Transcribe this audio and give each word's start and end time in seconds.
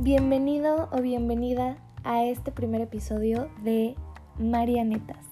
Bienvenido 0.00 0.88
o 0.92 1.02
bienvenida 1.02 1.76
a 2.04 2.24
este 2.24 2.52
primer 2.52 2.82
episodio 2.82 3.50
de 3.64 3.96
Marianetas. 4.38 5.26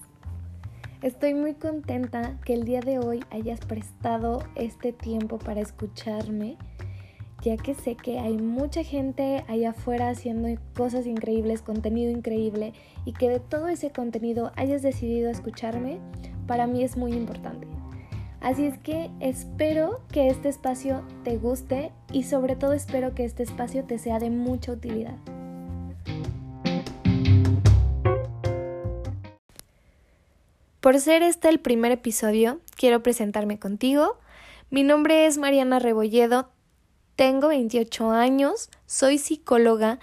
Estoy 1.01 1.33
muy 1.35 1.53
contenta 1.53 2.37
que 2.43 2.53
el 2.53 2.65
día 2.65 2.81
de 2.81 2.99
hoy 2.99 3.23
hayas 3.31 3.61
prestado 3.61 4.43
este 4.55 4.91
tiempo 4.91 5.37
para 5.37 5.61
escucharme, 5.61 6.57
ya 7.41 7.55
que 7.55 7.75
sé 7.75 7.95
que 7.95 8.19
hay 8.19 8.37
mucha 8.37 8.83
gente 8.83 9.45
allá 9.47 9.69
afuera 9.69 10.09
haciendo 10.09 10.49
cosas 10.75 11.07
increíbles, 11.07 11.61
contenido 11.61 12.11
increíble, 12.11 12.73
y 13.05 13.13
que 13.13 13.29
de 13.29 13.39
todo 13.39 13.69
ese 13.69 13.91
contenido 13.91 14.51
hayas 14.57 14.81
decidido 14.81 15.29
escucharme, 15.29 16.01
para 16.45 16.67
mí 16.67 16.83
es 16.83 16.97
muy 16.97 17.13
importante. 17.13 17.76
Así 18.41 18.65
es 18.65 18.77
que 18.77 19.09
espero 19.19 20.01
que 20.11 20.29
este 20.29 20.49
espacio 20.49 21.03
te 21.23 21.37
guste 21.37 21.91
y 22.11 22.23
sobre 22.23 22.55
todo 22.55 22.73
espero 22.73 23.15
que 23.15 23.25
este 23.25 23.43
espacio 23.43 23.83
te 23.83 23.97
sea 23.97 24.19
de 24.19 24.29
mucha 24.29 24.71
utilidad. 24.71 25.17
Por 30.79 30.99
ser 30.99 31.23
este 31.23 31.49
el 31.49 31.59
primer 31.59 31.91
episodio, 31.91 32.61
quiero 32.77 33.03
presentarme 33.03 33.59
contigo. 33.59 34.17
Mi 34.69 34.83
nombre 34.83 35.25
es 35.25 35.37
Mariana 35.37 35.79
Rebolledo, 35.79 36.49
tengo 37.15 37.47
28 37.47 38.11
años, 38.11 38.69
soy 38.85 39.17
psicóloga 39.17 39.99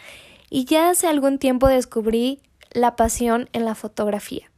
y 0.50 0.64
ya 0.64 0.90
hace 0.90 1.06
algún 1.06 1.38
tiempo 1.38 1.68
descubrí 1.68 2.42
la 2.72 2.96
pasión 2.96 3.48
en 3.52 3.64
la 3.64 3.74
fotografía. 3.74 4.50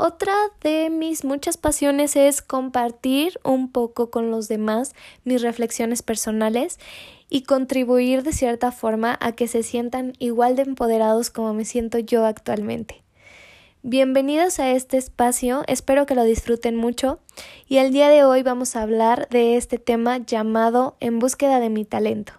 Otra 0.00 0.32
de 0.60 0.90
mis 0.90 1.24
muchas 1.24 1.56
pasiones 1.56 2.14
es 2.14 2.40
compartir 2.40 3.40
un 3.42 3.72
poco 3.72 4.12
con 4.12 4.30
los 4.30 4.46
demás 4.46 4.94
mis 5.24 5.42
reflexiones 5.42 6.02
personales 6.02 6.78
y 7.28 7.42
contribuir 7.42 8.22
de 8.22 8.32
cierta 8.32 8.70
forma 8.70 9.18
a 9.20 9.32
que 9.32 9.48
se 9.48 9.64
sientan 9.64 10.12
igual 10.20 10.54
de 10.54 10.62
empoderados 10.62 11.30
como 11.30 11.52
me 11.52 11.64
siento 11.64 11.98
yo 11.98 12.24
actualmente. 12.26 13.02
Bienvenidos 13.82 14.60
a 14.60 14.70
este 14.70 14.98
espacio, 14.98 15.64
espero 15.66 16.06
que 16.06 16.14
lo 16.14 16.22
disfruten 16.22 16.76
mucho 16.76 17.18
y 17.66 17.78
el 17.78 17.92
día 17.92 18.08
de 18.08 18.22
hoy 18.22 18.44
vamos 18.44 18.76
a 18.76 18.82
hablar 18.82 19.26
de 19.30 19.56
este 19.56 19.78
tema 19.78 20.18
llamado 20.18 20.96
En 21.00 21.18
búsqueda 21.18 21.58
de 21.58 21.70
mi 21.70 21.84
talento. 21.84 22.34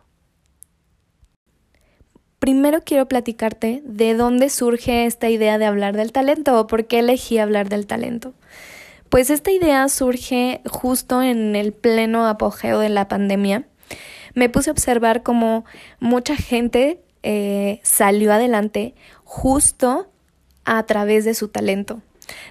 Primero 2.39 2.81
quiero 2.85 3.05
platicarte 3.07 3.81
de 3.83 4.13
dónde 4.15 4.49
surge 4.49 5.05
esta 5.05 5.29
idea 5.29 5.57
de 5.57 5.65
hablar 5.65 5.97
del 5.97 6.13
talento 6.13 6.57
o 6.57 6.67
por 6.67 6.85
qué 6.87 6.99
elegí 6.99 7.37
hablar 7.37 7.67
del 7.67 7.85
talento. 7.85 8.33
Pues 9.09 9.29
esta 9.29 9.51
idea 9.51 9.89
surge 9.89 10.61
justo 10.65 11.21
en 11.21 11.55
el 11.55 11.73
pleno 11.73 12.27
apogeo 12.27 12.79
de 12.79 12.89
la 12.89 13.09
pandemia. 13.09 13.65
Me 14.35 14.47
puse 14.47 14.69
a 14.69 14.73
observar 14.73 15.21
cómo 15.21 15.65
mucha 15.99 16.37
gente 16.37 17.01
eh, 17.23 17.81
salió 17.83 18.31
adelante 18.31 18.95
justo 19.25 20.09
a 20.63 20.83
través 20.83 21.25
de 21.25 21.33
su 21.33 21.49
talento. 21.49 22.01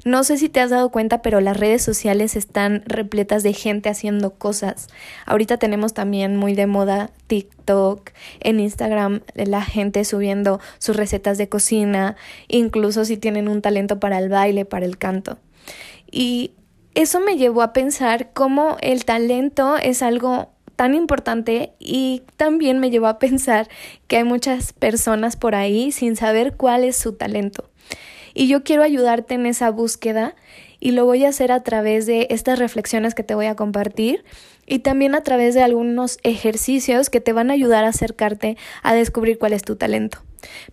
No 0.05 0.25
sé 0.25 0.39
si 0.39 0.49
te 0.49 0.61
has 0.61 0.71
dado 0.71 0.91
cuenta, 0.91 1.23
pero 1.23 1.41
las 1.41 1.57
redes 1.57 1.83
sociales 1.83 2.37
están 2.37 2.83
repletas 2.87 3.43
de 3.43 3.53
gente 3.53 3.89
haciendo 3.89 4.35
cosas. 4.35 4.89
Ahorita 5.27 5.57
tenemos 5.57 5.95
también 5.95 6.37
muy 6.37 6.55
de 6.55 6.67
moda 6.67 7.11
TikTok, 7.27 8.11
en 8.41 8.61
Instagram 8.61 9.21
la 9.35 9.63
gente 9.63 10.05
subiendo 10.05 10.61
sus 10.79 10.97
recetas 10.97 11.39
de 11.39 11.49
cocina, 11.49 12.17
incluso 12.49 13.05
si 13.05 13.17
tienen 13.17 13.49
un 13.49 13.63
talento 13.63 14.01
para 14.01 14.19
el 14.19 14.29
baile, 14.29 14.65
para 14.65 14.87
el 14.87 14.99
canto. 14.99 15.39
Y 16.11 16.53
eso 16.95 17.21
me 17.21 17.37
llevó 17.37 17.63
a 17.63 17.73
pensar 17.73 18.33
cómo 18.33 18.77
el 18.81 19.05
talento 19.05 19.77
es 19.77 20.03
algo 20.03 20.51
tan 20.79 20.95
importante 20.95 21.73
y 21.81 22.23
también 22.37 22.79
me 22.79 22.91
llevó 22.91 23.09
a 23.09 23.19
pensar 23.19 23.69
que 24.07 24.19
hay 24.19 24.25
muchas 24.25 24.73
personas 24.73 25.37
por 25.37 25.57
ahí 25.57 25.91
sin 25.91 26.15
saber 26.15 26.57
cuál 26.57 26.85
es 26.85 26.97
su 26.97 27.15
talento. 27.15 27.69
Y 28.39 28.47
yo 28.47 28.63
quiero 28.63 28.85
ayudarte 28.85 29.35
en 29.35 29.47
esa 29.47 29.69
búsqueda 29.73 30.37
y 30.79 30.93
lo 30.93 31.05
voy 31.05 31.25
a 31.25 31.31
hacer 31.31 31.51
a 31.51 31.65
través 31.65 32.07
de 32.07 32.29
estas 32.31 32.61
reflexiones 32.61 33.17
que 33.17 33.25
te 33.25 33.35
voy 33.35 33.47
a 33.47 33.57
compartir 33.57 34.25
y 34.65 34.79
también 34.79 35.17
a 35.17 35.25
través 35.25 35.57
de 35.57 35.65
algunos 35.65 36.19
ejercicios 36.23 37.11
que 37.11 37.21
te 37.21 37.33
van 37.33 37.51
a 37.51 37.55
ayudar 37.55 37.85
a 37.85 37.89
acercarte 37.89 38.57
a 38.85 38.95
descubrir 38.95 39.41
cuál 39.41 39.55
es 39.55 39.65
tu 39.65 39.75
talento. 39.75 40.19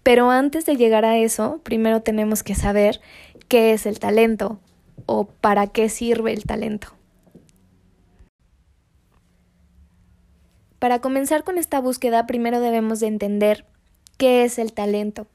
Pero 0.03 0.29
antes 0.29 0.67
de 0.67 0.75
llegar 0.75 1.05
a 1.05 1.17
eso, 1.17 1.59
primero 1.63 2.03
tenemos 2.03 2.43
que 2.43 2.53
saber 2.53 3.01
qué 3.47 3.73
es 3.73 3.87
el 3.87 3.97
talento 3.97 4.59
o 5.07 5.25
para 5.25 5.65
qué 5.65 5.89
sirve 5.89 6.33
el 6.33 6.43
talento. 6.43 6.89
Para 10.77 11.01
comenzar 11.01 11.43
con 11.43 11.57
esta 11.57 11.79
búsqueda, 11.79 12.27
primero 12.27 12.59
debemos 12.59 12.99
de 12.99 13.07
entender 13.07 13.65
qué 14.19 14.43
es 14.43 14.59
el 14.59 14.71
talento. 14.71 15.25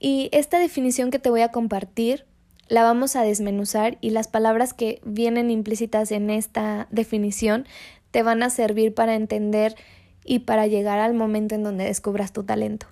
Y 0.00 0.30
esta 0.32 0.58
definición 0.58 1.10
que 1.10 1.18
te 1.18 1.30
voy 1.30 1.42
a 1.42 1.52
compartir 1.52 2.24
la 2.68 2.82
vamos 2.82 3.16
a 3.16 3.22
desmenuzar 3.22 3.98
y 4.00 4.10
las 4.10 4.28
palabras 4.28 4.72
que 4.72 5.00
vienen 5.04 5.50
implícitas 5.50 6.10
en 6.10 6.30
esta 6.30 6.88
definición 6.90 7.66
te 8.10 8.22
van 8.22 8.42
a 8.42 8.50
servir 8.50 8.94
para 8.94 9.14
entender 9.14 9.76
y 10.24 10.40
para 10.40 10.66
llegar 10.66 10.98
al 10.98 11.14
momento 11.14 11.54
en 11.54 11.62
donde 11.62 11.84
descubras 11.84 12.32
tu 12.32 12.44
talento. 12.44 12.86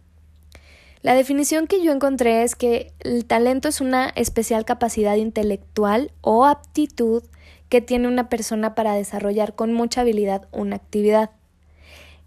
La 1.01 1.15
definición 1.15 1.67
que 1.67 1.83
yo 1.83 1.93
encontré 1.93 2.43
es 2.43 2.57
que 2.57 2.93
el 3.01 3.25
talento 3.25 3.69
es 3.69 3.81
una 3.81 4.09
especial 4.11 4.65
capacidad 4.65 5.15
intelectual 5.15 6.11
o 6.21 6.45
aptitud 6.45 7.23
que 7.69 7.81
tiene 7.81 8.09
una 8.09 8.29
persona 8.29 8.75
para 8.75 8.95
desarrollar 8.95 9.55
con 9.55 9.73
mucha 9.73 10.01
habilidad 10.01 10.49
una 10.53 10.77
actividad. 10.77 11.31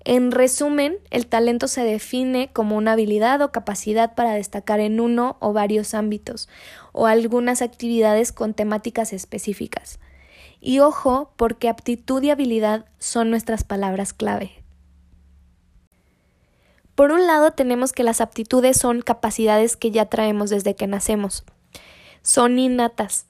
En 0.04 0.32
resumen, 0.32 0.98
el 1.12 1.28
talento 1.28 1.68
se 1.68 1.84
define 1.84 2.52
como 2.52 2.76
una 2.76 2.94
habilidad 2.94 3.42
o 3.42 3.52
capacidad 3.52 4.16
para 4.16 4.34
destacar 4.34 4.80
en 4.80 5.00
uno 5.00 5.38
o 5.40 5.54
varios 5.54 5.94
ámbitos 5.94 6.50
o 6.92 7.06
algunas 7.06 7.62
actividades 7.62 8.32
con 8.32 8.56
temáticas 8.56 9.14
específicas. 9.14 10.00
Y 10.60 10.80
ojo, 10.80 11.32
porque 11.36 11.70
aptitud 11.70 12.22
y 12.24 12.32
habilidad 12.32 12.86
son 12.98 13.30
nuestras 13.30 13.64
palabras 13.64 14.14
clave. 14.14 14.52
Por 16.96 17.12
un 17.12 17.26
lado 17.28 17.52
tenemos 17.52 17.94
que 17.94 18.04
las 18.04 18.22
aptitudes 18.22 18.78
son 18.78 19.02
capacidades 19.02 19.78
que 19.78 19.92
ya 19.92 20.06
traemos 20.06 20.50
desde 20.50 20.76
que 20.76 20.88
nacemos. 20.88 21.46
Son 22.22 22.60
innatas 22.60 23.28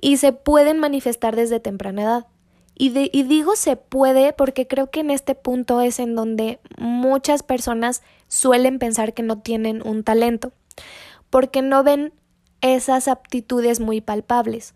y 0.00 0.16
se 0.16 0.32
pueden 0.32 0.78
manifestar 0.78 1.36
desde 1.36 1.60
temprana 1.60 2.02
edad. 2.02 2.26
Y, 2.80 3.10
y 3.12 3.22
digo 3.24 3.56
se 3.56 3.76
puede 3.76 4.32
porque 4.32 4.66
creo 4.66 4.90
que 4.90 5.00
en 5.00 5.10
este 5.10 5.34
punto 5.34 5.82
es 5.82 5.98
en 5.98 6.14
donde 6.14 6.60
muchas 6.78 7.42
personas 7.42 8.00
suelen 8.26 8.78
pensar 8.78 9.12
que 9.12 9.22
no 9.22 9.38
tienen 9.38 9.86
un 9.86 10.02
talento, 10.02 10.52
porque 11.28 11.60
no 11.60 11.84
ven 11.84 12.14
esas 12.62 13.06
aptitudes 13.06 13.80
muy 13.80 14.00
palpables. 14.00 14.72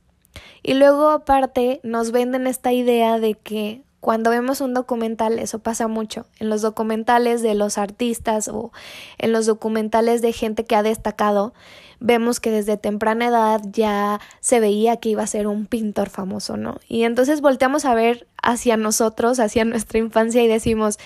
Y 0.63 0.75
luego 0.75 1.09
aparte 1.09 1.81
nos 1.83 2.11
venden 2.11 2.47
esta 2.47 2.75
idea 2.75 3.19
de 3.19 3.37
que 3.37 3.85
cuando 4.05 4.29
vemos 4.29 4.61
un 4.61 4.75
documental, 4.75 5.39
eso 5.39 5.61
pasa 5.61 5.89
mucho, 5.89 6.27
en 6.39 6.51
los 6.51 6.61
documentales 6.61 7.41
de 7.41 7.55
los 7.55 7.79
artistas 7.79 8.49
o 8.49 8.71
en 9.17 9.33
los 9.33 9.47
documentales 9.47 10.21
de 10.21 10.35
gente 10.35 10.67
que 10.67 10.77
ha 10.77 10.83
destacado, 10.83 11.55
vemos 12.01 12.39
que 12.39 12.51
desde 12.51 12.77
temprana 12.77 13.29
edad 13.29 13.63
ya 13.65 14.21
se 14.41 14.61
veía 14.61 14.99
que 14.99 15.09
iba 15.09 15.23
a 15.23 15.27
ser 15.27 15.47
un 15.47 15.65
pintor 15.65 16.11
famoso, 16.11 16.59
¿no? 16.59 16.81
Y 16.87 17.05
entonces 17.05 17.41
volteamos 17.41 17.87
a 17.87 17.95
ver 17.95 18.27
hacia 18.43 18.77
nosotros, 18.77 19.41
hacia 19.41 19.65
nuestra 19.65 19.99
infancia 19.99 20.43
y 20.43 20.49
decimos, 20.49 20.99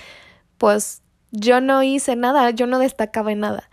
pues 0.57 1.03
yo 1.31 1.61
no 1.61 1.85
hice 1.85 2.17
nada, 2.17 2.51
yo 2.51 2.67
no 2.67 2.81
destacaba 2.81 3.31
en 3.31 3.39
nada 3.39 3.71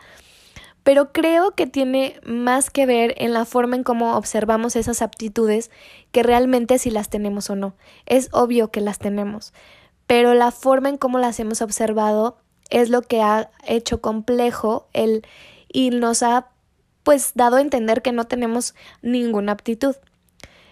pero 0.85 1.11
creo 1.11 1.55
que 1.55 1.65
tiene 1.65 2.21
más 2.23 2.69
que 2.69 2.85
ver 2.85 3.15
en 3.17 3.33
la 3.33 3.45
forma 3.45 3.75
en 3.75 3.81
cómo 3.81 4.15
observamos 4.15 4.75
esas 4.75 5.01
aptitudes 5.01 5.71
que 6.11 6.21
realmente 6.21 6.77
si 6.77 6.91
las 6.91 7.09
tenemos 7.09 7.49
o 7.49 7.55
no. 7.55 7.73
Es 8.05 8.29
obvio 8.31 8.69
que 8.69 8.81
las 8.81 8.99
tenemos, 8.99 9.51
pero 10.05 10.35
la 10.35 10.51
forma 10.51 10.89
en 10.89 10.97
cómo 10.97 11.17
las 11.17 11.39
hemos 11.39 11.63
observado 11.63 12.37
es 12.69 12.91
lo 12.91 13.01
que 13.01 13.23
ha 13.23 13.49
hecho 13.65 13.99
complejo 13.99 14.87
el 14.93 15.25
y 15.73 15.89
nos 15.89 16.21
ha 16.21 16.49
pues 17.01 17.31
dado 17.33 17.55
a 17.55 17.61
entender 17.61 18.03
que 18.03 18.11
no 18.11 18.25
tenemos 18.25 18.75
ninguna 19.01 19.53
aptitud. 19.53 19.95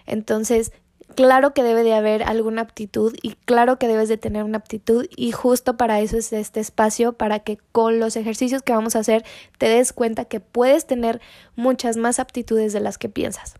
Entonces, 0.06 0.70
Claro 1.14 1.54
que 1.54 1.62
debe 1.62 1.84
de 1.84 1.94
haber 1.94 2.24
alguna 2.24 2.62
aptitud 2.62 3.14
y 3.22 3.36
claro 3.44 3.78
que 3.78 3.86
debes 3.86 4.08
de 4.08 4.16
tener 4.16 4.42
una 4.42 4.58
aptitud 4.58 5.06
y 5.16 5.30
justo 5.30 5.76
para 5.76 6.00
eso 6.00 6.16
es 6.16 6.32
este 6.32 6.60
espacio, 6.60 7.12
para 7.12 7.40
que 7.40 7.58
con 7.72 8.00
los 8.00 8.16
ejercicios 8.16 8.62
que 8.62 8.72
vamos 8.72 8.96
a 8.96 9.00
hacer 9.00 9.24
te 9.58 9.68
des 9.68 9.92
cuenta 9.92 10.24
que 10.24 10.40
puedes 10.40 10.86
tener 10.86 11.20
muchas 11.54 11.96
más 11.96 12.18
aptitudes 12.18 12.72
de 12.72 12.80
las 12.80 12.98
que 12.98 13.08
piensas. 13.08 13.54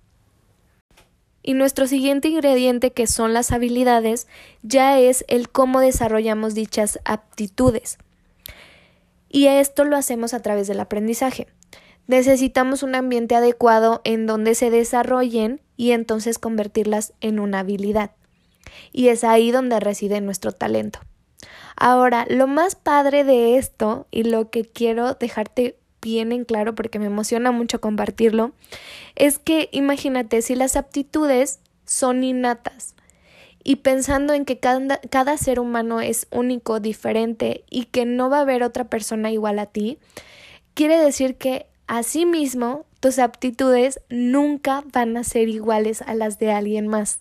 Y 1.42 1.52
nuestro 1.52 1.86
siguiente 1.86 2.28
ingrediente, 2.28 2.92
que 2.92 3.06
son 3.06 3.34
las 3.34 3.52
habilidades, 3.52 4.26
ya 4.62 4.98
es 4.98 5.24
el 5.28 5.50
cómo 5.50 5.80
desarrollamos 5.80 6.54
dichas 6.54 6.98
aptitudes. 7.04 7.98
Y 9.28 9.46
esto 9.46 9.84
lo 9.84 9.96
hacemos 9.96 10.32
a 10.32 10.40
través 10.40 10.66
del 10.66 10.80
aprendizaje. 10.80 11.46
Necesitamos 12.06 12.82
un 12.82 12.94
ambiente 12.94 13.34
adecuado 13.34 14.00
en 14.04 14.26
donde 14.26 14.54
se 14.54 14.70
desarrollen 14.70 15.60
y 15.76 15.92
entonces 15.92 16.38
convertirlas 16.38 17.12
en 17.20 17.40
una 17.40 17.60
habilidad. 17.60 18.12
Y 18.92 19.08
es 19.08 19.24
ahí 19.24 19.50
donde 19.50 19.80
reside 19.80 20.20
nuestro 20.20 20.52
talento. 20.52 21.00
Ahora, 21.76 22.26
lo 22.28 22.46
más 22.46 22.76
padre 22.76 23.24
de 23.24 23.58
esto 23.58 24.06
y 24.10 24.22
lo 24.24 24.50
que 24.50 24.64
quiero 24.64 25.14
dejarte 25.14 25.76
bien 26.00 26.32
en 26.32 26.44
claro 26.44 26.74
porque 26.74 26.98
me 26.98 27.06
emociona 27.06 27.50
mucho 27.50 27.80
compartirlo, 27.80 28.52
es 29.16 29.38
que 29.38 29.68
imagínate 29.72 30.42
si 30.42 30.54
las 30.54 30.76
aptitudes 30.76 31.60
son 31.86 32.22
innatas 32.22 32.94
y 33.64 33.76
pensando 33.76 34.34
en 34.34 34.44
que 34.44 34.58
cada, 34.58 34.98
cada, 34.98 35.38
ser 35.38 35.58
humano 35.58 36.02
es 36.02 36.26
único, 36.30 36.78
diferente 36.80 37.64
y 37.70 37.86
que 37.86 38.04
no 38.04 38.28
va 38.28 38.38
a 38.38 38.42
haber 38.42 38.62
otra 38.62 38.84
persona 38.84 39.32
igual 39.32 39.58
a 39.58 39.66
ti, 39.66 39.98
quiere 40.74 40.98
decir 40.98 41.36
que 41.36 41.66
asimismo 41.86 42.84
tus 43.04 43.18
aptitudes 43.18 44.00
nunca 44.08 44.82
van 44.90 45.18
a 45.18 45.24
ser 45.24 45.50
iguales 45.50 46.00
a 46.00 46.14
las 46.14 46.38
de 46.38 46.52
alguien 46.52 46.88
más. 46.88 47.20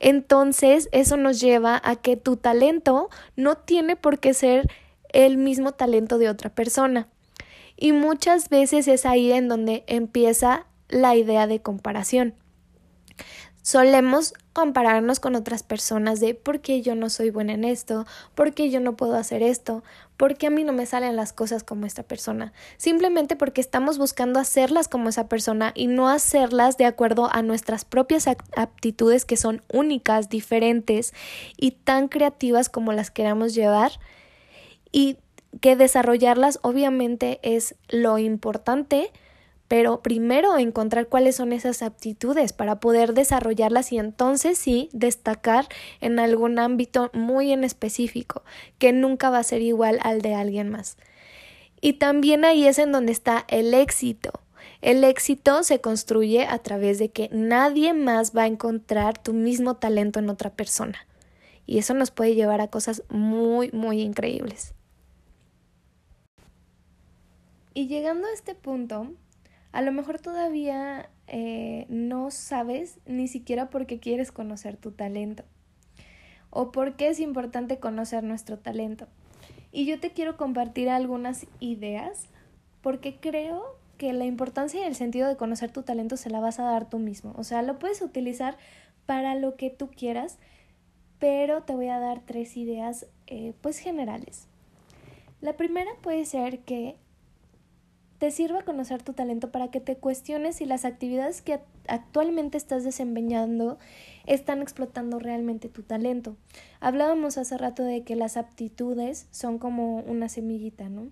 Entonces, 0.00 0.88
eso 0.90 1.16
nos 1.16 1.38
lleva 1.38 1.80
a 1.84 1.94
que 1.94 2.16
tu 2.16 2.36
talento 2.36 3.08
no 3.36 3.54
tiene 3.54 3.94
por 3.94 4.18
qué 4.18 4.34
ser 4.34 4.68
el 5.10 5.36
mismo 5.36 5.70
talento 5.70 6.18
de 6.18 6.28
otra 6.28 6.50
persona. 6.50 7.06
Y 7.76 7.92
muchas 7.92 8.48
veces 8.48 8.88
es 8.88 9.06
ahí 9.06 9.30
en 9.30 9.46
donde 9.46 9.84
empieza 9.86 10.66
la 10.88 11.14
idea 11.14 11.46
de 11.46 11.62
comparación. 11.62 12.34
Solemos 13.66 14.32
compararnos 14.52 15.18
con 15.18 15.34
otras 15.34 15.64
personas 15.64 16.20
de 16.20 16.36
por 16.36 16.60
qué 16.60 16.82
yo 16.82 16.94
no 16.94 17.10
soy 17.10 17.30
buena 17.30 17.54
en 17.54 17.64
esto, 17.64 18.06
por 18.36 18.54
qué 18.54 18.70
yo 18.70 18.78
no 18.78 18.94
puedo 18.94 19.16
hacer 19.16 19.42
esto, 19.42 19.82
por 20.16 20.36
qué 20.36 20.46
a 20.46 20.50
mí 20.50 20.62
no 20.62 20.72
me 20.72 20.86
salen 20.86 21.16
las 21.16 21.32
cosas 21.32 21.64
como 21.64 21.84
esta 21.84 22.04
persona. 22.04 22.52
Simplemente 22.76 23.34
porque 23.34 23.60
estamos 23.60 23.98
buscando 23.98 24.38
hacerlas 24.38 24.86
como 24.86 25.08
esa 25.08 25.28
persona 25.28 25.72
y 25.74 25.88
no 25.88 26.08
hacerlas 26.08 26.76
de 26.76 26.84
acuerdo 26.84 27.28
a 27.32 27.42
nuestras 27.42 27.84
propias 27.84 28.28
aptitudes 28.28 29.24
que 29.24 29.36
son 29.36 29.64
únicas, 29.72 30.28
diferentes 30.28 31.12
y 31.56 31.72
tan 31.72 32.06
creativas 32.06 32.68
como 32.68 32.92
las 32.92 33.10
queramos 33.10 33.52
llevar. 33.52 33.90
Y 34.92 35.16
que 35.60 35.74
desarrollarlas 35.74 36.60
obviamente 36.62 37.40
es 37.42 37.74
lo 37.88 38.18
importante, 38.18 39.10
pero 39.68 40.00
primero 40.00 40.58
encontrar 40.58 41.08
cuáles 41.08 41.36
son 41.36 41.52
esas 41.52 41.82
aptitudes 41.82 42.52
para 42.52 42.78
poder 42.80 43.14
desarrollarlas 43.14 43.92
y 43.92 43.98
entonces 43.98 44.58
sí 44.58 44.88
destacar 44.92 45.66
en 46.00 46.18
algún 46.18 46.58
ámbito 46.58 47.10
muy 47.12 47.52
en 47.52 47.64
específico, 47.64 48.42
que 48.78 48.92
nunca 48.92 49.30
va 49.30 49.38
a 49.38 49.44
ser 49.44 49.62
igual 49.62 49.98
al 50.02 50.22
de 50.22 50.34
alguien 50.34 50.70
más. 50.70 50.96
Y 51.80 51.94
también 51.94 52.44
ahí 52.44 52.66
es 52.66 52.78
en 52.78 52.92
donde 52.92 53.12
está 53.12 53.44
el 53.48 53.74
éxito. 53.74 54.40
El 54.82 55.04
éxito 55.04 55.62
se 55.62 55.80
construye 55.80 56.46
a 56.46 56.58
través 56.58 56.98
de 56.98 57.10
que 57.10 57.28
nadie 57.32 57.92
más 57.92 58.36
va 58.36 58.42
a 58.42 58.46
encontrar 58.46 59.20
tu 59.20 59.32
mismo 59.32 59.76
talento 59.76 60.18
en 60.18 60.30
otra 60.30 60.50
persona. 60.50 61.06
Y 61.66 61.78
eso 61.78 61.94
nos 61.94 62.10
puede 62.10 62.34
llevar 62.34 62.60
a 62.60 62.68
cosas 62.68 63.02
muy, 63.08 63.70
muy 63.72 64.00
increíbles. 64.00 64.74
Y 67.74 67.88
llegando 67.88 68.28
a 68.28 68.32
este 68.32 68.54
punto, 68.54 69.12
a 69.76 69.82
lo 69.82 69.92
mejor 69.92 70.18
todavía 70.18 71.10
eh, 71.26 71.84
no 71.90 72.30
sabes 72.30 72.98
ni 73.04 73.28
siquiera 73.28 73.68
por 73.68 73.84
qué 73.84 74.00
quieres 74.00 74.32
conocer 74.32 74.78
tu 74.78 74.92
talento 74.92 75.44
o 76.48 76.72
por 76.72 76.96
qué 76.96 77.08
es 77.08 77.20
importante 77.20 77.78
conocer 77.78 78.24
nuestro 78.24 78.58
talento. 78.58 79.06
Y 79.72 79.84
yo 79.84 80.00
te 80.00 80.12
quiero 80.12 80.38
compartir 80.38 80.88
algunas 80.88 81.46
ideas 81.60 82.30
porque 82.80 83.16
creo 83.20 83.76
que 83.98 84.14
la 84.14 84.24
importancia 84.24 84.80
y 84.80 84.84
el 84.84 84.94
sentido 84.94 85.28
de 85.28 85.36
conocer 85.36 85.70
tu 85.70 85.82
talento 85.82 86.16
se 86.16 86.30
la 86.30 86.40
vas 86.40 86.58
a 86.58 86.62
dar 86.64 86.88
tú 86.88 86.98
mismo. 86.98 87.34
O 87.36 87.44
sea, 87.44 87.60
lo 87.60 87.78
puedes 87.78 88.00
utilizar 88.00 88.56
para 89.04 89.34
lo 89.34 89.56
que 89.56 89.68
tú 89.68 89.90
quieras, 89.90 90.38
pero 91.18 91.64
te 91.64 91.74
voy 91.74 91.88
a 91.88 91.98
dar 91.98 92.22
tres 92.24 92.56
ideas 92.56 93.08
eh, 93.26 93.52
pues 93.60 93.76
generales. 93.76 94.48
La 95.42 95.58
primera 95.58 95.90
puede 96.00 96.24
ser 96.24 96.60
que 96.60 96.96
te 98.18 98.30
sirva 98.30 98.62
conocer 98.62 99.02
tu 99.02 99.12
talento 99.12 99.50
para 99.50 99.70
que 99.70 99.80
te 99.80 99.96
cuestiones 99.96 100.56
si 100.56 100.64
las 100.64 100.84
actividades 100.84 101.42
que 101.42 101.60
actualmente 101.86 102.56
estás 102.56 102.84
desempeñando 102.84 103.78
están 104.26 104.62
explotando 104.62 105.18
realmente 105.18 105.68
tu 105.68 105.82
talento. 105.82 106.36
Hablábamos 106.80 107.38
hace 107.38 107.58
rato 107.58 107.82
de 107.82 108.02
que 108.02 108.16
las 108.16 108.36
aptitudes 108.36 109.28
son 109.30 109.58
como 109.58 109.98
una 109.98 110.28
semillita, 110.28 110.88
¿no? 110.88 111.08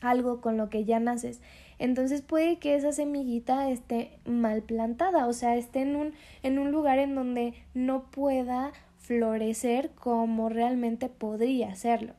Algo 0.00 0.40
con 0.40 0.56
lo 0.56 0.70
que 0.70 0.84
ya 0.84 1.00
naces. 1.00 1.40
Entonces 1.78 2.22
puede 2.22 2.58
que 2.58 2.74
esa 2.74 2.92
semillita 2.92 3.70
esté 3.70 4.18
mal 4.24 4.62
plantada, 4.62 5.26
o 5.26 5.32
sea, 5.32 5.56
esté 5.56 5.82
en 5.82 5.96
un, 5.96 6.12
en 6.42 6.58
un 6.58 6.70
lugar 6.70 6.98
en 6.98 7.14
donde 7.14 7.54
no 7.74 8.10
pueda 8.10 8.72
florecer 8.98 9.90
como 9.90 10.48
realmente 10.48 11.08
podría 11.08 11.70
hacerlo. 11.70 12.14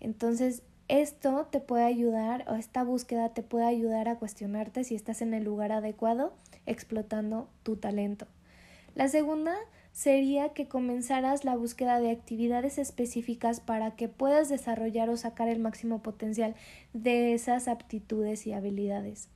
Entonces, 0.00 0.62
esto 0.88 1.48
te 1.50 1.60
puede 1.60 1.84
ayudar 1.84 2.44
o 2.48 2.54
esta 2.54 2.84
búsqueda 2.84 3.30
te 3.30 3.42
puede 3.42 3.66
ayudar 3.66 4.08
a 4.08 4.16
cuestionarte 4.16 4.84
si 4.84 4.94
estás 4.94 5.22
en 5.22 5.34
el 5.34 5.44
lugar 5.44 5.72
adecuado 5.72 6.32
explotando 6.64 7.48
tu 7.62 7.76
talento. 7.76 8.26
La 8.94 9.08
segunda 9.08 9.54
sería 9.92 10.50
que 10.50 10.68
comenzaras 10.68 11.44
la 11.44 11.56
búsqueda 11.56 12.00
de 12.00 12.10
actividades 12.10 12.78
específicas 12.78 13.60
para 13.60 13.96
que 13.96 14.08
puedas 14.08 14.48
desarrollar 14.48 15.08
o 15.10 15.16
sacar 15.16 15.48
el 15.48 15.58
máximo 15.58 16.02
potencial 16.02 16.54
de 16.92 17.34
esas 17.34 17.66
aptitudes 17.66 18.46
y 18.46 18.52
habilidades. 18.52 19.28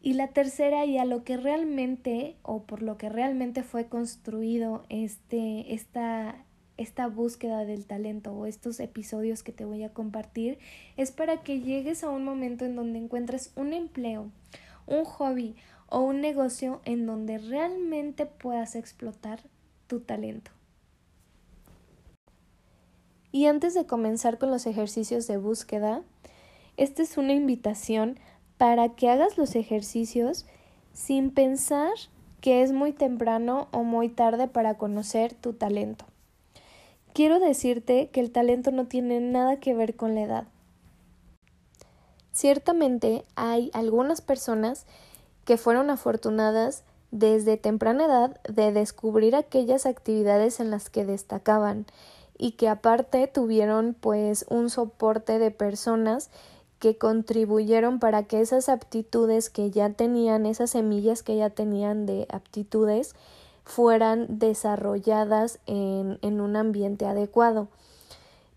Y 0.00 0.12
la 0.12 0.28
tercera, 0.28 0.84
y 0.86 0.98
a 0.98 1.04
lo 1.04 1.24
que 1.24 1.36
realmente 1.36 2.36
o 2.42 2.62
por 2.62 2.80
lo 2.80 2.96
que 2.96 3.08
realmente 3.08 3.64
fue 3.64 3.86
construido 3.86 4.84
este, 4.88 5.74
esta 5.74 6.44
esta 6.76 7.06
búsqueda 7.06 7.64
del 7.64 7.86
talento 7.86 8.32
o 8.32 8.46
estos 8.46 8.80
episodios 8.80 9.42
que 9.42 9.52
te 9.52 9.64
voy 9.64 9.82
a 9.82 9.92
compartir 9.92 10.58
es 10.96 11.10
para 11.10 11.42
que 11.42 11.60
llegues 11.60 12.04
a 12.04 12.10
un 12.10 12.24
momento 12.24 12.64
en 12.64 12.76
donde 12.76 12.98
encuentres 12.98 13.52
un 13.56 13.72
empleo, 13.72 14.30
un 14.86 15.04
hobby 15.04 15.54
o 15.88 16.00
un 16.00 16.20
negocio 16.20 16.80
en 16.84 17.06
donde 17.06 17.38
realmente 17.38 18.26
puedas 18.26 18.74
explotar 18.74 19.40
tu 19.86 20.00
talento. 20.00 20.50
Y 23.32 23.46
antes 23.46 23.74
de 23.74 23.86
comenzar 23.86 24.38
con 24.38 24.50
los 24.50 24.66
ejercicios 24.66 25.26
de 25.26 25.36
búsqueda, 25.36 26.02
esta 26.76 27.02
es 27.02 27.18
una 27.18 27.32
invitación 27.32 28.18
para 28.58 28.90
que 28.90 29.10
hagas 29.10 29.36
los 29.36 29.54
ejercicios 29.54 30.46
sin 30.92 31.30
pensar 31.30 31.92
que 32.40 32.62
es 32.62 32.72
muy 32.72 32.92
temprano 32.92 33.68
o 33.72 33.82
muy 33.82 34.08
tarde 34.08 34.48
para 34.48 34.74
conocer 34.74 35.34
tu 35.34 35.52
talento. 35.52 36.06
Quiero 37.16 37.40
decirte 37.40 38.10
que 38.12 38.20
el 38.20 38.30
talento 38.30 38.72
no 38.72 38.88
tiene 38.88 39.20
nada 39.20 39.58
que 39.58 39.74
ver 39.74 39.96
con 39.96 40.14
la 40.14 40.20
edad. 40.20 40.44
Ciertamente 42.30 43.24
hay 43.36 43.70
algunas 43.72 44.20
personas 44.20 44.84
que 45.46 45.56
fueron 45.56 45.88
afortunadas 45.88 46.84
desde 47.12 47.56
temprana 47.56 48.04
edad 48.04 48.40
de 48.42 48.70
descubrir 48.70 49.34
aquellas 49.34 49.86
actividades 49.86 50.60
en 50.60 50.70
las 50.70 50.90
que 50.90 51.06
destacaban 51.06 51.86
y 52.36 52.50
que 52.50 52.68
aparte 52.68 53.26
tuvieron 53.28 53.96
pues 53.98 54.44
un 54.50 54.68
soporte 54.68 55.38
de 55.38 55.50
personas 55.50 56.28
que 56.80 56.98
contribuyeron 56.98 57.98
para 57.98 58.24
que 58.24 58.42
esas 58.42 58.68
aptitudes 58.68 59.48
que 59.48 59.70
ya 59.70 59.88
tenían, 59.88 60.44
esas 60.44 60.68
semillas 60.68 61.22
que 61.22 61.38
ya 61.38 61.48
tenían 61.48 62.04
de 62.04 62.26
aptitudes, 62.28 63.14
fueran 63.66 64.38
desarrolladas 64.38 65.58
en, 65.66 66.18
en 66.22 66.40
un 66.40 66.56
ambiente 66.56 67.04
adecuado. 67.04 67.68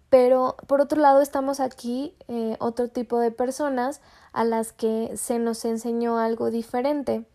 Pero 0.09 0.55
por 0.67 0.81
otro 0.81 1.01
lado 1.01 1.21
estamos 1.21 1.59
aquí 1.59 2.15
eh, 2.27 2.55
otro 2.59 2.87
tipo 2.87 3.19
de 3.19 3.31
personas 3.31 4.01
a 4.31 4.43
las 4.43 4.71
que 4.71 5.11
se 5.17 5.39
nos 5.39 5.65
enseñó 5.65 6.19
algo 6.19 6.51
diferente. 6.51 7.25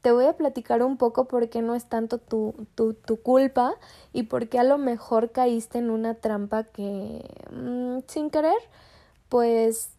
Te 0.00 0.12
voy 0.12 0.26
a 0.26 0.36
platicar 0.36 0.82
un 0.82 0.96
poco 0.96 1.26
por 1.26 1.48
qué 1.48 1.60
no 1.60 1.74
es 1.74 1.86
tanto 1.86 2.18
tu, 2.18 2.54
tu, 2.74 2.94
tu 2.94 3.20
culpa 3.20 3.74
y 4.12 4.24
por 4.24 4.48
qué 4.48 4.58
a 4.60 4.64
lo 4.64 4.78
mejor 4.78 5.30
caíste 5.30 5.78
en 5.78 5.90
una 5.90 6.14
trampa 6.14 6.64
que 6.64 7.28
mm, 7.50 7.98
sin 8.06 8.30
querer 8.30 8.58
pues 9.28 9.90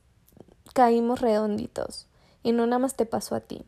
caímos 0.74 1.22
redonditos 1.22 2.08
y 2.44 2.54
no 2.54 2.66
nada 2.66 2.80
más 2.80 2.96
te 2.96 3.06
pasó 3.06 3.36
a 3.36 3.42
ti. 3.42 3.66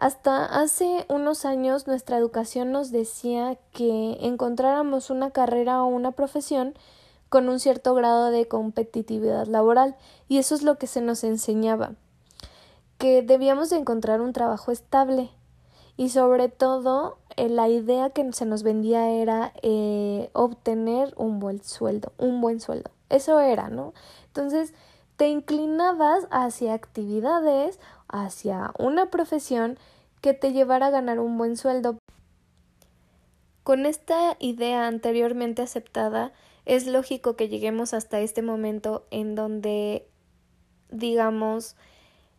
Hasta 0.00 0.44
hace 0.44 1.06
unos 1.08 1.44
años 1.44 1.86
nuestra 1.86 2.18
educación 2.18 2.72
nos 2.72 2.90
decía 2.90 3.56
que 3.72 4.18
encontráramos 4.20 5.10
una 5.10 5.30
carrera 5.30 5.82
o 5.82 5.86
una 5.86 6.10
profesión 6.10 6.74
con 7.28 7.48
un 7.48 7.60
cierto 7.60 7.94
grado 7.94 8.32
de 8.32 8.48
competitividad 8.48 9.46
laboral 9.46 9.94
y 10.26 10.38
eso 10.38 10.56
es 10.56 10.62
lo 10.62 10.78
que 10.78 10.88
se 10.88 11.00
nos 11.00 11.22
enseñaba 11.22 11.92
que 13.00 13.22
debíamos 13.22 13.70
de 13.70 13.78
encontrar 13.78 14.20
un 14.20 14.34
trabajo 14.34 14.70
estable 14.70 15.30
y 15.96 16.10
sobre 16.10 16.50
todo 16.50 17.16
eh, 17.36 17.48
la 17.48 17.66
idea 17.66 18.10
que 18.10 18.30
se 18.34 18.44
nos 18.44 18.62
vendía 18.62 19.08
era 19.08 19.54
eh, 19.62 20.28
obtener 20.34 21.14
un 21.16 21.40
buen 21.40 21.64
sueldo, 21.64 22.12
un 22.18 22.42
buen 22.42 22.60
sueldo. 22.60 22.90
Eso 23.08 23.40
era, 23.40 23.70
¿no? 23.70 23.94
Entonces 24.26 24.74
te 25.16 25.28
inclinabas 25.28 26.26
hacia 26.30 26.74
actividades, 26.74 27.80
hacia 28.12 28.72
una 28.78 29.10
profesión 29.10 29.78
que 30.20 30.34
te 30.34 30.52
llevara 30.52 30.86
a 30.86 30.90
ganar 30.90 31.18
un 31.18 31.38
buen 31.38 31.56
sueldo. 31.56 31.98
Con 33.62 33.86
esta 33.86 34.36
idea 34.38 34.86
anteriormente 34.86 35.62
aceptada, 35.62 36.32
es 36.64 36.86
lógico 36.86 37.36
que 37.36 37.48
lleguemos 37.48 37.94
hasta 37.94 38.20
este 38.20 38.42
momento 38.42 39.06
en 39.10 39.34
donde, 39.34 40.06
digamos, 40.90 41.76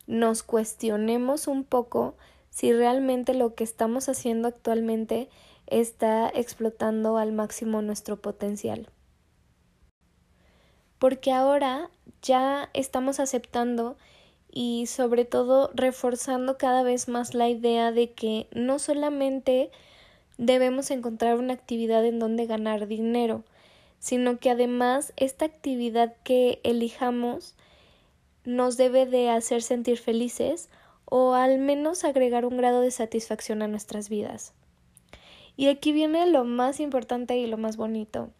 nos 0.07 0.43
cuestionemos 0.43 1.47
un 1.47 1.63
poco 1.63 2.15
si 2.49 2.73
realmente 2.73 3.33
lo 3.33 3.55
que 3.55 3.63
estamos 3.63 4.09
haciendo 4.09 4.47
actualmente 4.47 5.29
está 5.67 6.29
explotando 6.29 7.17
al 7.17 7.31
máximo 7.31 7.81
nuestro 7.81 8.21
potencial. 8.21 8.89
Porque 10.99 11.31
ahora 11.31 11.89
ya 12.21 12.69
estamos 12.73 13.19
aceptando 13.19 13.97
y 14.51 14.85
sobre 14.87 15.25
todo 15.25 15.71
reforzando 15.73 16.57
cada 16.57 16.83
vez 16.83 17.07
más 17.07 17.33
la 17.33 17.49
idea 17.49 17.91
de 17.91 18.11
que 18.11 18.47
no 18.51 18.79
solamente 18.79 19.71
debemos 20.37 20.91
encontrar 20.91 21.37
una 21.37 21.53
actividad 21.53 22.05
en 22.05 22.19
donde 22.19 22.45
ganar 22.45 22.87
dinero, 22.87 23.43
sino 23.99 24.39
que 24.39 24.49
además 24.49 25.13
esta 25.15 25.45
actividad 25.45 26.15
que 26.23 26.59
elijamos 26.63 27.55
nos 28.43 28.75
debe 28.75 29.05
de 29.05 29.29
hacer 29.29 29.61
sentir 29.61 29.97
felices 29.97 30.69
o 31.05 31.33
al 31.33 31.59
menos 31.59 32.03
agregar 32.03 32.45
un 32.45 32.57
grado 32.57 32.81
de 32.81 32.91
satisfacción 32.91 33.61
a 33.61 33.67
nuestras 33.67 34.09
vidas. 34.09 34.53
Y 35.55 35.67
aquí 35.67 35.91
viene 35.91 36.25
lo 36.25 36.43
más 36.43 36.79
importante 36.79 37.37
y 37.37 37.45
lo 37.45 37.57
más 37.57 37.77
bonito, 37.77 38.31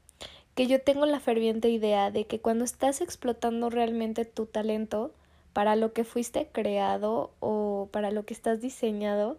que 0.56 0.68
yo 0.68 0.82
tengo 0.82 1.06
la 1.06 1.20
ferviente 1.20 1.70
idea 1.70 2.12
de 2.12 2.25
que 2.25 2.39
cuando 2.39 2.65
estás 2.65 3.01
explotando 3.01 3.70
realmente 3.70 4.25
tu 4.25 4.46
talento, 4.46 5.13
para 5.53 5.75
lo 5.75 5.93
que 5.93 6.03
fuiste 6.03 6.48
creado 6.51 7.31
o 7.39 7.89
para 7.91 8.12
lo 8.12 8.25
que 8.25 8.34
estás 8.34 8.62
diseñado, 8.62 9.38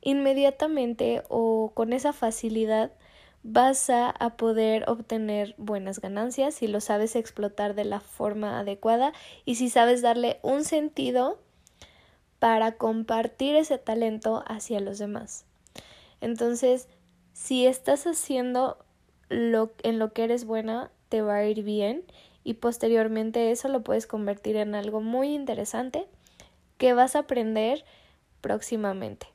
inmediatamente 0.00 1.22
o 1.28 1.72
con 1.74 1.92
esa 1.92 2.12
facilidad 2.12 2.92
vas 3.44 3.90
a, 3.90 4.14
poder 4.38 4.88
obtener 4.88 5.54
buenas 5.58 6.00
ganancias 6.00 6.54
si 6.54 6.66
lo 6.66 6.80
sabes 6.80 7.14
explotar 7.14 7.74
de 7.74 7.84
la 7.84 8.00
forma 8.00 8.58
adecuada 8.58 9.12
y 9.44 9.56
si 9.56 9.68
sabes 9.68 10.00
darle 10.00 10.38
un 10.42 10.64
sentido 10.64 11.38
para 12.38 12.72
compartir 12.72 13.54
ese 13.54 13.78
talento 13.78 14.42
hacia 14.46 14.80
los 14.80 14.98
demás. 14.98 15.44
Entonces, 16.20 16.88
si 17.34 17.66
estás 17.66 18.06
haciendo 18.06 18.78
lo, 19.28 19.72
en 19.82 19.98
lo 19.98 20.12
que 20.12 20.24
eres 20.24 20.46
buena, 20.46 20.90
te 21.10 21.20
va 21.20 21.36
a 21.36 21.44
ir 21.44 21.62
bien 21.62 22.02
y 22.44 22.54
posteriormente 22.54 23.50
eso 23.50 23.68
lo 23.68 23.82
puedes 23.82 24.06
convertir 24.06 24.56
en 24.56 24.74
algo 24.74 25.00
muy 25.00 25.34
interesante 25.34 26.06
que 26.76 26.92
vas 26.92 27.16
a 27.16 27.20
aprender 27.20 27.84
próximamente. 28.40 29.26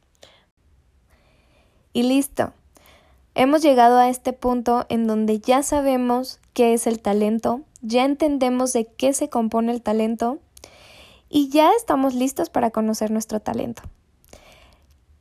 Y 1.92 2.04
listo. 2.04 2.54
Hemos 3.34 3.62
llegado 3.62 3.98
a 3.98 4.10
este 4.10 4.34
punto 4.34 4.86
en 4.90 5.08
donde 5.08 5.40
ya 5.40 5.64
sabemos 5.64 6.40
qué 6.54 6.74
es 6.74 6.88
el 6.88 7.00
talento, 7.00 7.62
ya 7.82 8.06
entendemos 8.06 8.74
de 8.74 8.86
qué 8.86 9.14
se 9.14 9.30
compone 9.30 9.72
el 9.72 9.82
talento 9.82 10.40
y 11.30 11.50
ya 11.50 11.72
estamos 11.78 12.14
listos 12.14 12.50
para 12.50 12.72
conocer 12.72 13.12
nuestro 13.12 13.40
talento. 13.40 13.84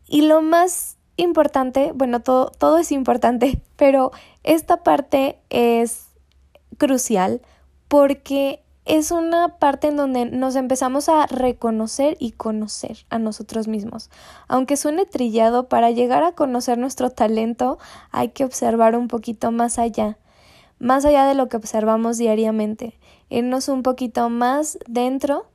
Y 0.06 0.22
lo 0.22 0.42
más 0.42 0.96
importante, 1.16 1.92
bueno, 1.94 2.20
todo, 2.20 2.50
todo 2.50 2.78
es 2.78 2.92
importante, 2.92 3.62
pero 3.76 4.10
esta 4.42 4.82
parte 4.82 5.38
es 5.50 6.06
crucial 6.76 7.40
porque 7.88 8.62
es 8.88 9.10
una 9.10 9.58
parte 9.58 9.88
en 9.88 9.96
donde 9.96 10.24
nos 10.24 10.56
empezamos 10.56 11.10
a 11.10 11.26
reconocer 11.26 12.16
y 12.18 12.32
conocer 12.32 13.04
a 13.10 13.18
nosotros 13.18 13.68
mismos. 13.68 14.08
Aunque 14.48 14.78
suene 14.78 15.04
trillado, 15.04 15.68
para 15.68 15.90
llegar 15.90 16.22
a 16.22 16.32
conocer 16.32 16.78
nuestro 16.78 17.10
talento 17.10 17.78
hay 18.10 18.30
que 18.30 18.44
observar 18.44 18.96
un 18.96 19.08
poquito 19.08 19.52
más 19.52 19.78
allá, 19.78 20.16
más 20.78 21.04
allá 21.04 21.26
de 21.26 21.34
lo 21.34 21.50
que 21.50 21.58
observamos 21.58 22.16
diariamente, 22.16 22.98
irnos 23.28 23.68
un 23.68 23.82
poquito 23.82 24.30
más 24.30 24.78
dentro 24.86 25.46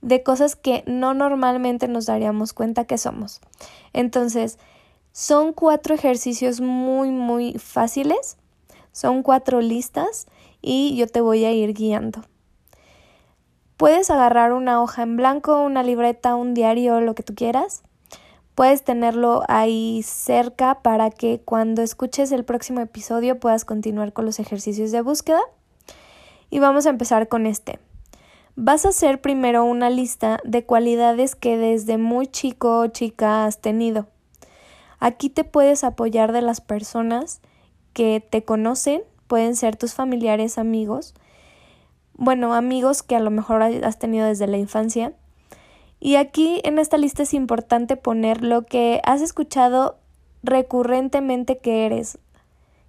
de 0.00 0.22
cosas 0.22 0.56
que 0.56 0.82
no 0.86 1.12
normalmente 1.12 1.86
nos 1.86 2.06
daríamos 2.06 2.54
cuenta 2.54 2.86
que 2.86 2.96
somos. 2.96 3.42
Entonces, 3.92 4.58
son 5.12 5.52
cuatro 5.52 5.94
ejercicios 5.94 6.62
muy, 6.62 7.10
muy 7.10 7.58
fáciles, 7.58 8.38
son 8.92 9.22
cuatro 9.22 9.60
listas 9.60 10.26
y 10.62 10.96
yo 10.96 11.06
te 11.06 11.20
voy 11.20 11.44
a 11.44 11.52
ir 11.52 11.72
guiando. 11.74 12.22
Puedes 13.76 14.10
agarrar 14.10 14.52
una 14.52 14.82
hoja 14.82 15.02
en 15.02 15.16
blanco, 15.16 15.62
una 15.62 15.82
libreta, 15.82 16.34
un 16.34 16.52
diario, 16.52 17.00
lo 17.00 17.14
que 17.14 17.22
tú 17.22 17.34
quieras. 17.34 17.82
Puedes 18.54 18.84
tenerlo 18.84 19.42
ahí 19.48 20.02
cerca 20.04 20.82
para 20.82 21.10
que 21.10 21.40
cuando 21.42 21.80
escuches 21.80 22.30
el 22.30 22.44
próximo 22.44 22.80
episodio 22.80 23.40
puedas 23.40 23.64
continuar 23.64 24.12
con 24.12 24.26
los 24.26 24.38
ejercicios 24.38 24.92
de 24.92 25.00
búsqueda. 25.00 25.40
Y 26.50 26.58
vamos 26.58 26.84
a 26.84 26.90
empezar 26.90 27.28
con 27.28 27.46
este. 27.46 27.78
Vas 28.56 28.84
a 28.84 28.90
hacer 28.90 29.22
primero 29.22 29.64
una 29.64 29.88
lista 29.88 30.40
de 30.44 30.66
cualidades 30.66 31.34
que 31.34 31.56
desde 31.56 31.96
muy 31.96 32.26
chico 32.26 32.80
o 32.80 32.86
chica 32.88 33.46
has 33.46 33.62
tenido. 33.62 34.08
Aquí 34.98 35.30
te 35.30 35.44
puedes 35.44 35.84
apoyar 35.84 36.32
de 36.32 36.42
las 36.42 36.60
personas 36.60 37.40
que 37.94 38.20
te 38.20 38.44
conocen 38.44 39.02
pueden 39.30 39.54
ser 39.54 39.76
tus 39.76 39.94
familiares, 39.94 40.58
amigos, 40.58 41.14
bueno, 42.14 42.52
amigos 42.52 43.04
que 43.04 43.14
a 43.14 43.20
lo 43.20 43.30
mejor 43.30 43.62
has 43.62 43.96
tenido 43.96 44.26
desde 44.26 44.48
la 44.48 44.58
infancia. 44.58 45.12
Y 46.00 46.16
aquí 46.16 46.60
en 46.64 46.80
esta 46.80 46.98
lista 46.98 47.22
es 47.22 47.32
importante 47.32 47.96
poner 47.96 48.42
lo 48.42 48.66
que 48.66 49.00
has 49.04 49.20
escuchado 49.20 49.98
recurrentemente 50.42 51.58
que 51.58 51.86
eres, 51.86 52.18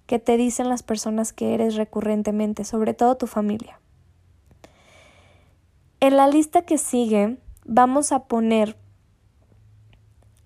que 0.06 0.18
te 0.18 0.36
dicen 0.36 0.68
las 0.68 0.82
personas 0.82 1.32
que 1.32 1.54
eres 1.54 1.76
recurrentemente, 1.76 2.64
sobre 2.64 2.92
todo 2.92 3.16
tu 3.16 3.28
familia. 3.28 3.78
En 6.00 6.16
la 6.16 6.26
lista 6.26 6.62
que 6.62 6.76
sigue 6.76 7.36
vamos 7.64 8.10
a 8.10 8.24
poner 8.24 8.76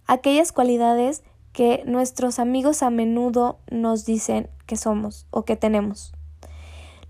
aquellas 0.07 0.53
cualidades 0.53 1.23
que 1.55 1.85
nuestros 1.87 2.39
amigos 2.39 2.83
a 2.83 2.91
menudo 2.91 3.61
nos 3.71 4.05
dicen 4.05 4.51
que 4.67 4.77
somos 4.77 5.27
o 5.31 5.45
que 5.45 5.57
tenemos. 5.57 6.13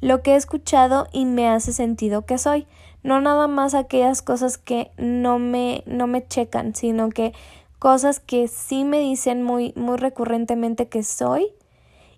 Lo 0.01 0.23
que 0.23 0.33
he 0.33 0.37
escuchado 0.37 1.09
y 1.13 1.25
me 1.25 1.49
hace 1.49 1.73
sentido 1.73 2.27
que 2.27 2.39
soy, 2.39 2.67
no 3.03 3.21
nada 3.21 3.49
más 3.49 3.75
aquellas 3.75 4.21
cosas 4.21 4.59
que 4.59 4.91
no 4.99 5.39
me 5.39 5.83
no 5.87 6.07
me 6.07 6.27
checan, 6.27 6.75
sino 6.75 7.09
que 7.09 7.33
cosas 7.79 8.21
que 8.21 8.49
sí 8.49 8.85
me 8.85 9.01
dicen 9.01 9.43
muy 9.43 9.73
muy 9.77 9.97
recurrentemente 9.97 10.89
que 10.89 11.03
soy 11.03 11.49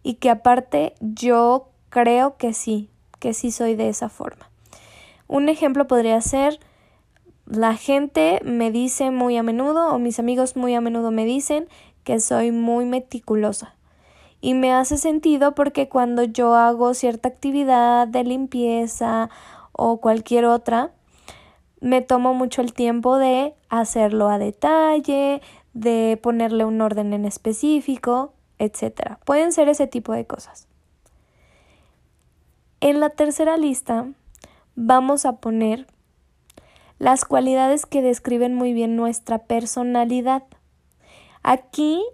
y 0.02 0.14
que 0.14 0.30
aparte 0.30 0.94
yo 1.00 1.68
creo 1.88 2.36
que 2.36 2.52
sí, 2.52 2.90
que 3.20 3.32
sí 3.32 3.52
soy 3.52 3.74
de 3.74 3.88
esa 3.88 4.08
forma. 4.08 4.50
Un 5.28 5.48
ejemplo 5.48 5.86
podría 5.86 6.20
ser 6.20 6.58
la 7.46 7.74
gente 7.76 8.40
me 8.44 8.70
dice 8.70 9.10
muy 9.10 9.36
a 9.36 9.42
menudo 9.42 9.94
o 9.94 9.98
mis 9.98 10.18
amigos 10.18 10.56
muy 10.56 10.74
a 10.74 10.80
menudo 10.80 11.10
me 11.10 11.24
dicen 11.24 11.66
que 12.04 12.20
soy 12.20 12.52
muy 12.52 12.84
meticulosa. 12.84 13.74
Y 14.40 14.54
me 14.54 14.72
hace 14.72 14.98
sentido 14.98 15.54
porque 15.54 15.88
cuando 15.88 16.22
yo 16.22 16.54
hago 16.54 16.94
cierta 16.94 17.28
actividad 17.28 18.06
de 18.06 18.24
limpieza 18.24 19.30
o 19.72 20.00
cualquier 20.00 20.44
otra, 20.44 20.92
me 21.80 22.02
tomo 22.02 22.34
mucho 22.34 22.62
el 22.62 22.72
tiempo 22.72 23.18
de 23.18 23.54
hacerlo 23.68 24.28
a 24.28 24.38
detalle, 24.38 25.42
de 25.72 26.18
ponerle 26.22 26.64
un 26.64 26.80
orden 26.80 27.12
en 27.12 27.24
específico, 27.24 28.32
etc. 28.58 29.18
Pueden 29.24 29.52
ser 29.52 29.68
ese 29.68 29.86
tipo 29.86 30.12
de 30.12 30.26
cosas. 30.26 30.68
En 32.80 33.00
la 33.00 33.10
tercera 33.10 33.56
lista 33.56 34.06
vamos 34.76 35.26
a 35.26 35.36
poner 35.36 35.86
las 36.98 37.24
cualidades 37.24 37.86
que 37.86 38.02
describen 38.02 38.54
muy 38.54 38.72
bien 38.72 38.96
nuestra 38.96 39.38
personalidad. 39.38 40.44
Aquí 41.42 42.04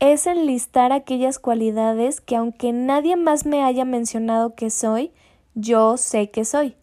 es 0.00 0.26
enlistar 0.26 0.92
aquellas 0.92 1.38
cualidades 1.38 2.20
que 2.20 2.36
aunque 2.36 2.72
nadie 2.72 3.16
más 3.16 3.46
me 3.46 3.62
haya 3.62 3.84
mencionado 3.84 4.54
que 4.54 4.70
soy, 4.70 5.12
yo 5.54 5.96
sé 5.96 6.30
que 6.30 6.44
soy. 6.44 6.76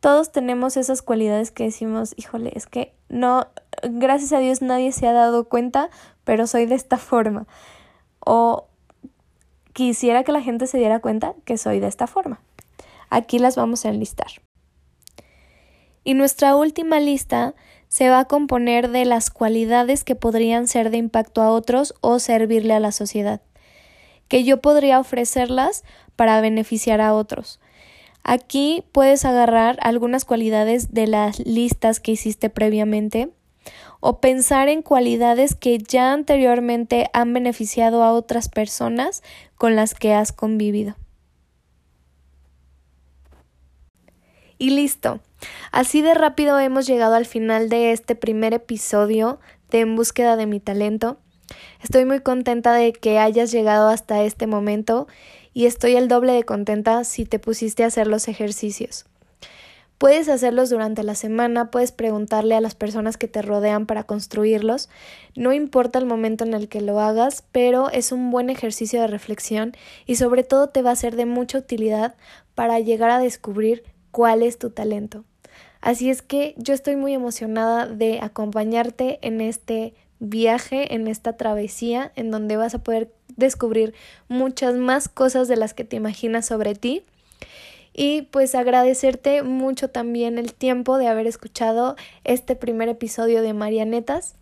Todos 0.00 0.32
tenemos 0.32 0.76
esas 0.76 1.02
cualidades 1.02 1.50
que 1.50 1.64
decimos, 1.64 2.14
híjole, 2.16 2.52
es 2.54 2.66
que 2.66 2.94
no, 3.08 3.46
gracias 3.82 4.32
a 4.32 4.38
Dios 4.38 4.62
nadie 4.62 4.92
se 4.92 5.06
ha 5.06 5.12
dado 5.12 5.48
cuenta, 5.48 5.90
pero 6.24 6.46
soy 6.46 6.66
de 6.66 6.74
esta 6.74 6.96
forma. 6.98 7.46
O 8.20 8.66
quisiera 9.72 10.24
que 10.24 10.32
la 10.32 10.40
gente 10.40 10.66
se 10.66 10.78
diera 10.78 11.00
cuenta 11.00 11.34
que 11.44 11.58
soy 11.58 11.80
de 11.80 11.86
esta 11.86 12.06
forma. 12.06 12.40
Aquí 13.10 13.38
las 13.38 13.56
vamos 13.56 13.84
a 13.84 13.90
enlistar. 13.90 14.28
Y 16.04 16.14
nuestra 16.14 16.54
última 16.54 17.00
lista 17.00 17.54
se 17.88 18.10
va 18.10 18.20
a 18.20 18.24
componer 18.26 18.90
de 18.90 19.04
las 19.04 19.30
cualidades 19.30 20.04
que 20.04 20.14
podrían 20.14 20.68
ser 20.68 20.90
de 20.90 20.98
impacto 20.98 21.42
a 21.42 21.50
otros 21.50 21.94
o 22.00 22.18
servirle 22.18 22.74
a 22.74 22.80
la 22.80 22.92
sociedad, 22.92 23.40
que 24.28 24.44
yo 24.44 24.60
podría 24.60 25.00
ofrecerlas 25.00 25.84
para 26.16 26.40
beneficiar 26.40 27.00
a 27.00 27.14
otros. 27.14 27.60
Aquí 28.22 28.84
puedes 28.92 29.24
agarrar 29.24 29.78
algunas 29.80 30.24
cualidades 30.24 30.92
de 30.92 31.06
las 31.06 31.38
listas 31.40 32.00
que 32.00 32.12
hiciste 32.12 32.50
previamente 32.50 33.30
o 34.00 34.20
pensar 34.20 34.68
en 34.68 34.82
cualidades 34.82 35.54
que 35.54 35.78
ya 35.78 36.12
anteriormente 36.12 37.08
han 37.12 37.32
beneficiado 37.32 38.02
a 38.02 38.12
otras 38.12 38.48
personas 38.48 39.22
con 39.56 39.76
las 39.76 39.94
que 39.94 40.14
has 40.14 40.32
convivido. 40.32 40.96
Y 44.64 44.70
listo. 44.70 45.20
Así 45.72 46.00
de 46.00 46.14
rápido 46.14 46.58
hemos 46.58 46.86
llegado 46.86 47.16
al 47.16 47.26
final 47.26 47.68
de 47.68 47.92
este 47.92 48.14
primer 48.14 48.54
episodio 48.54 49.38
de 49.68 49.80
En 49.80 49.94
búsqueda 49.94 50.36
de 50.36 50.46
mi 50.46 50.58
talento. 50.58 51.18
Estoy 51.82 52.06
muy 52.06 52.20
contenta 52.20 52.72
de 52.72 52.94
que 52.94 53.18
hayas 53.18 53.52
llegado 53.52 53.90
hasta 53.90 54.22
este 54.22 54.46
momento 54.46 55.06
y 55.52 55.66
estoy 55.66 55.96
el 55.96 56.08
doble 56.08 56.32
de 56.32 56.44
contenta 56.44 57.04
si 57.04 57.26
te 57.26 57.38
pusiste 57.38 57.84
a 57.84 57.88
hacer 57.88 58.06
los 58.06 58.26
ejercicios. 58.26 59.04
Puedes 59.98 60.30
hacerlos 60.30 60.70
durante 60.70 61.02
la 61.02 61.14
semana, 61.14 61.70
puedes 61.70 61.92
preguntarle 61.92 62.54
a 62.54 62.62
las 62.62 62.74
personas 62.74 63.18
que 63.18 63.28
te 63.28 63.42
rodean 63.42 63.84
para 63.84 64.04
construirlos. 64.04 64.88
No 65.36 65.52
importa 65.52 65.98
el 65.98 66.06
momento 66.06 66.42
en 66.42 66.54
el 66.54 66.70
que 66.70 66.80
lo 66.80 67.00
hagas, 67.00 67.44
pero 67.52 67.90
es 67.90 68.12
un 68.12 68.30
buen 68.30 68.48
ejercicio 68.48 69.02
de 69.02 69.08
reflexión 69.08 69.72
y 70.06 70.14
sobre 70.14 70.42
todo 70.42 70.70
te 70.70 70.80
va 70.80 70.90
a 70.90 70.96
ser 70.96 71.16
de 71.16 71.26
mucha 71.26 71.58
utilidad 71.58 72.14
para 72.54 72.80
llegar 72.80 73.10
a 73.10 73.18
descubrir 73.18 73.84
cuál 74.14 74.44
es 74.44 74.58
tu 74.58 74.70
talento. 74.70 75.24
Así 75.80 76.08
es 76.08 76.22
que 76.22 76.54
yo 76.56 76.72
estoy 76.72 76.94
muy 76.94 77.14
emocionada 77.14 77.88
de 77.88 78.20
acompañarte 78.20 79.18
en 79.22 79.40
este 79.40 79.92
viaje, 80.20 80.94
en 80.94 81.08
esta 81.08 81.36
travesía, 81.36 82.12
en 82.14 82.30
donde 82.30 82.56
vas 82.56 82.76
a 82.76 82.82
poder 82.84 83.12
descubrir 83.36 83.92
muchas 84.28 84.76
más 84.76 85.08
cosas 85.08 85.48
de 85.48 85.56
las 85.56 85.74
que 85.74 85.82
te 85.82 85.96
imaginas 85.96 86.46
sobre 86.46 86.76
ti. 86.76 87.02
Y 87.92 88.22
pues 88.22 88.54
agradecerte 88.54 89.42
mucho 89.42 89.90
también 89.90 90.38
el 90.38 90.54
tiempo 90.54 90.96
de 90.96 91.08
haber 91.08 91.26
escuchado 91.26 91.96
este 92.22 92.54
primer 92.54 92.88
episodio 92.88 93.42
de 93.42 93.52
Marianetas. 93.52 94.36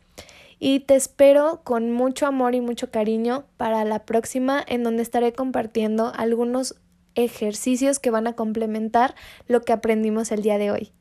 Y 0.59 0.81
te 0.81 0.97
espero 0.97 1.63
con 1.65 1.93
mucho 1.93 2.27
amor 2.27 2.55
y 2.55 2.61
mucho 2.61 2.91
cariño 2.91 3.47
para 3.57 3.87
la 3.87 4.01
próxima 4.01 4.63
en 4.69 4.83
donde 4.85 5.03
estaré 5.03 5.33
compartiendo 5.33 6.13
algunos 6.15 6.77
ejercicios 7.15 7.99
que 7.99 8.11
van 8.11 8.27
a 8.27 8.35
complementar 8.35 9.15
lo 9.47 9.63
que 9.63 9.73
aprendimos 9.73 10.33
el 10.33 10.43
día 10.43 10.59
de 10.59 10.71
hoy. 10.71 10.93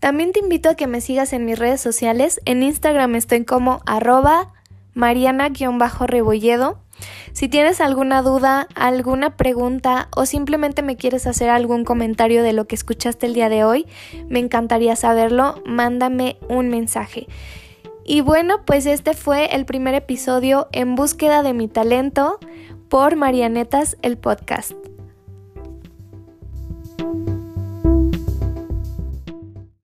También 0.00 0.32
te 0.32 0.40
invito 0.40 0.70
a 0.70 0.74
que 0.74 0.86
me 0.86 1.02
sigas 1.02 1.32
en 1.34 1.44
mis 1.44 1.58
redes 1.58 1.80
sociales. 1.80 2.40
En 2.46 2.62
Instagram 2.62 3.14
estoy 3.16 3.44
como 3.44 3.82
arroba 3.84 4.52
mariana-rebolledo. 4.94 6.78
Si 7.32 7.48
tienes 7.48 7.80
alguna 7.80 8.22
duda, 8.22 8.66
alguna 8.74 9.36
pregunta 9.36 10.08
o 10.16 10.26
simplemente 10.26 10.82
me 10.82 10.96
quieres 10.96 11.26
hacer 11.26 11.48
algún 11.50 11.84
comentario 11.84 12.42
de 12.42 12.52
lo 12.52 12.66
que 12.66 12.74
escuchaste 12.74 13.26
el 13.26 13.34
día 13.34 13.48
de 13.48 13.62
hoy, 13.64 13.86
me 14.28 14.38
encantaría 14.38 14.96
saberlo. 14.96 15.62
Mándame 15.66 16.38
un 16.48 16.70
mensaje. 16.70 17.26
Y 18.10 18.22
bueno, 18.22 18.64
pues 18.64 18.86
este 18.86 19.14
fue 19.14 19.54
el 19.54 19.64
primer 19.64 19.94
episodio 19.94 20.66
en 20.72 20.96
búsqueda 20.96 21.44
de 21.44 21.54
mi 21.54 21.68
talento 21.68 22.40
por 22.88 23.14
Marianetas 23.14 23.98
el 24.02 24.18
podcast. 24.18 24.72